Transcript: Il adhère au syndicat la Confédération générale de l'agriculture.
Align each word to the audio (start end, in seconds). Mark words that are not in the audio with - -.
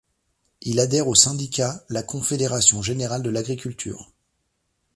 Il 0.61 0.79
adhère 0.79 1.07
au 1.07 1.13
syndicat 1.13 1.83
la 1.89 2.01
Confédération 2.01 2.81
générale 2.81 3.21
de 3.21 3.29
l'agriculture. 3.29 4.11